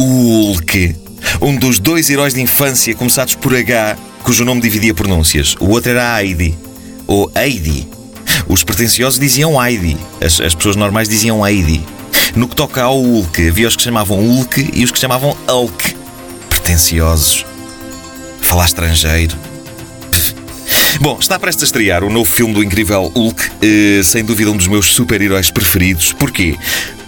[0.00, 0.96] o Hulk.
[1.42, 5.54] Um dos dois heróis de infância começados por H, cujo nome dividia pronúncias.
[5.60, 6.56] O outro era Heidi.
[7.06, 7.86] Ou Heidi.
[8.48, 9.98] Os pretenciosos diziam Heidi.
[10.24, 11.84] As, as pessoas normais diziam Heidi.
[12.34, 15.96] No que toca ao Hulk, havia os que chamavam Hulk e os que chamavam Hulk.
[16.48, 17.44] Pretenciosos.
[18.40, 19.36] Falar estrangeiro.
[21.00, 24.56] Bom, está prestes a estrear o novo filme do incrível Hulk, eh, sem dúvida um
[24.56, 26.12] dos meus super-heróis preferidos.
[26.14, 26.56] Porquê?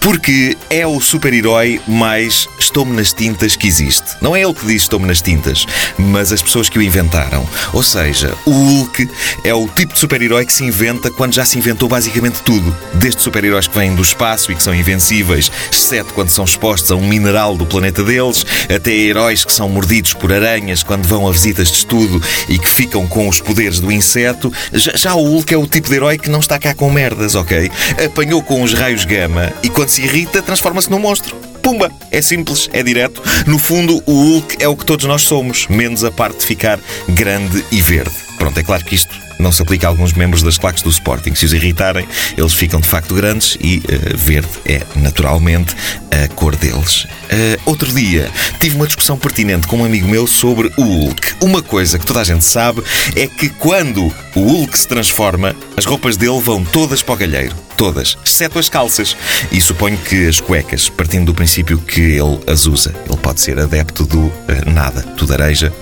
[0.03, 4.17] Porque é o super-herói mais estou-me nas tintas que existe.
[4.21, 5.65] Não é ele que diz estou-me nas tintas,
[5.97, 7.47] mas as pessoas que o inventaram.
[7.73, 9.09] Ou seja, o Hulk
[9.45, 12.77] é o tipo de super-herói que se inventa quando já se inventou basicamente tudo.
[12.95, 16.97] Desde super-heróis que vêm do espaço e que são invencíveis, exceto quando são expostos a
[16.97, 21.31] um mineral do planeta deles, até heróis que são mordidos por aranhas quando vão a
[21.31, 24.53] visitas de estudo e que ficam com os poderes do inseto.
[24.73, 27.37] Já, já o Hulk é o tipo de herói que não está cá com merdas,
[27.37, 27.71] ok?
[28.05, 31.37] Apanhou com os raios gama e quando se irrita, transforma-se num monstro.
[31.63, 31.93] Pumba!
[32.11, 33.23] É simples, é direto.
[33.47, 36.81] No fundo, o Hulk é o que todos nós somos, menos a parte de ficar
[37.11, 38.15] grande e verde.
[38.39, 41.35] Pronto, é claro que isto não se aplica a alguns membros das claques do Sporting.
[41.35, 45.77] Se os irritarem, eles ficam de facto grandes e uh, verde é naturalmente
[46.11, 47.05] a cor deles.
[47.05, 51.35] Uh, outro dia tive uma discussão pertinente com um amigo meu sobre o Hulk.
[51.43, 52.83] Uma coisa que toda a gente sabe
[53.15, 57.62] é que quando o Hulk se transforma, as roupas dele vão todas para o galheiro.
[57.83, 59.17] Todas, exceto as calças.
[59.51, 62.95] E suponho que as cuecas, partindo do princípio que ele as usa.
[63.09, 64.33] Ele pode ser adepto do uh,
[64.73, 65.73] nada, tudo areja,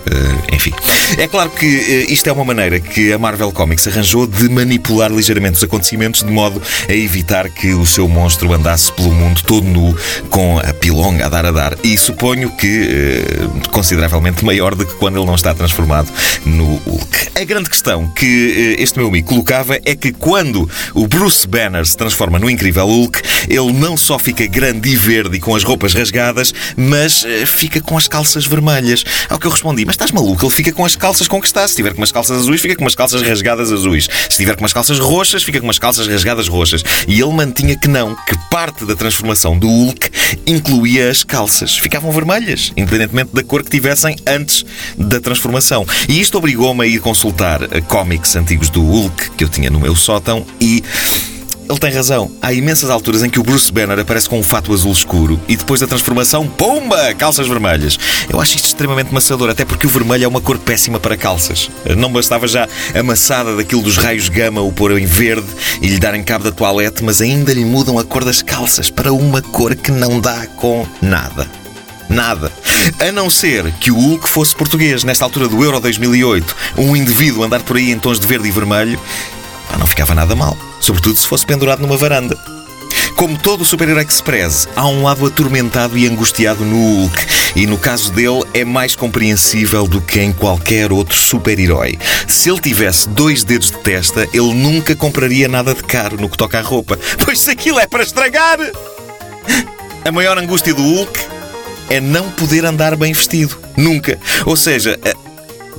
[0.50, 0.72] enfim.
[1.18, 1.66] É claro que
[2.08, 6.30] isto é uma maneira que a Marvel Comics arranjou de manipular ligeiramente os acontecimentos de
[6.32, 9.94] modo a evitar que o seu monstro andasse pelo mundo todo nu
[10.30, 11.76] com a pilonga a dar a dar.
[11.84, 12.88] E suponho que
[13.72, 16.10] consideravelmente maior do que quando ele não está transformado
[16.46, 17.28] no Hulk.
[17.34, 21.96] A grande questão que este meu amigo colocava é que quando o Bruce Banner se
[21.96, 25.92] transforma no incrível Hulk, ele não só fica grande e verde e com as roupas
[25.94, 29.04] rasgadas, mas eh, fica com as calças vermelhas.
[29.28, 30.44] Ao que eu respondi, mas estás maluco?
[30.44, 31.66] Ele fica com as calças com que está.
[31.66, 34.08] Se tiver com umas calças azuis, fica com umas calças rasgadas azuis.
[34.28, 36.82] Se tiver com umas calças roxas, fica com umas calças rasgadas roxas.
[37.06, 40.10] E ele mantinha que não, que parte da transformação do Hulk
[40.46, 41.76] incluía as calças.
[41.76, 44.64] Ficavam vermelhas, independentemente da cor que tivessem antes
[44.96, 45.86] da transformação.
[46.08, 49.96] E isto obrigou-me a ir consultar cómics antigos do Hulk que eu tinha no meu
[49.96, 50.82] sótão e
[51.70, 52.30] ele tem razão.
[52.42, 55.56] Há imensas alturas em que o Bruce Banner aparece com um fato azul escuro e
[55.56, 57.14] depois da transformação, pumba!
[57.14, 57.96] Calças vermelhas.
[58.28, 61.70] Eu acho isto extremamente maçador, até porque o vermelho é uma cor péssima para calças.
[61.96, 65.46] Não bastava já a maçada daquilo dos raios gama o pôr em verde
[65.80, 69.12] e lhe darem cabo da toalete, mas ainda lhe mudam a cor das calças para
[69.12, 71.48] uma cor que não dá com nada.
[72.08, 72.50] Nada.
[72.98, 75.04] A não ser que o Hulk fosse português.
[75.04, 78.50] Nesta altura do Euro 2008, um indivíduo andar por aí em tons de verde e
[78.50, 78.98] vermelho,
[79.78, 82.36] não ficava nada mal sobretudo se fosse pendurado numa varanda.
[83.16, 87.26] Como todo super-herói que se preze, há um lado atormentado e angustiado no Hulk.
[87.54, 91.98] E no caso dele é mais compreensível do que em qualquer outro super-herói.
[92.26, 96.38] Se ele tivesse dois dedos de testa, ele nunca compraria nada de caro no que
[96.38, 96.98] toca à roupa.
[97.22, 98.58] Pois se aquilo é para estragar!
[100.04, 101.20] A maior angústia do Hulk
[101.90, 103.58] é não poder andar bem vestido.
[103.76, 104.18] Nunca.
[104.46, 105.14] Ou seja, eh,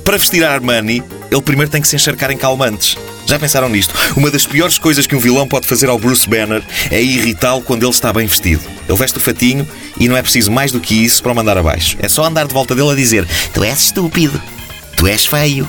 [0.04, 2.96] para vestir a Armani, ele primeiro tem que se encharcar em calmantes.
[3.32, 3.94] Já pensaram nisto?
[4.14, 7.82] Uma das piores coisas que um vilão pode fazer ao Bruce Banner é irritá-lo quando
[7.82, 8.62] ele está bem vestido.
[8.86, 9.66] Ele veste o fatinho
[9.98, 11.96] e não é preciso mais do que isso para o mandar abaixo.
[11.98, 14.38] É só andar de volta dele a dizer: Tu és estúpido,
[14.98, 15.66] tu és feio,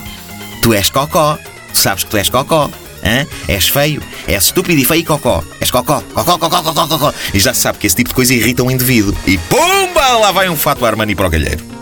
[0.61, 1.39] tu és cocó,
[1.71, 2.69] tu sabes que tu és cocó.
[3.01, 3.25] Hã?
[3.47, 5.41] És feio, és estúpido e feio e cocó.
[5.61, 7.13] És cocó, cocó, cocó, cocó, cocó.
[7.33, 9.15] E já se sabe que esse tipo de coisa irrita um indivíduo.
[9.25, 10.17] E pumba!
[10.17, 11.72] Lá vai um fato Armani para o galheiro.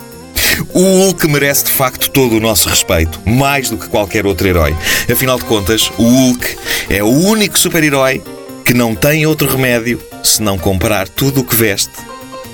[0.74, 4.76] O Hulk merece de facto todo o nosso respeito, mais do que qualquer outro herói.
[5.10, 6.56] Afinal de contas, o Hulk
[6.88, 8.22] é o único super-herói
[8.64, 11.92] que não tem outro remédio se não comprar tudo o que veste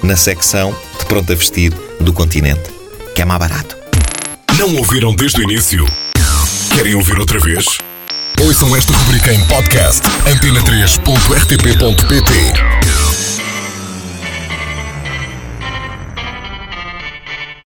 [0.03, 2.71] na secção de pronto a vestir do continente,
[3.15, 3.77] que é mais barato.
[4.59, 5.87] Não ouviram desde o início?
[6.75, 7.65] Querem ouvir outra vez?
[8.41, 12.88] Ouçam esta rubrica em podcast antena3.rtp.pt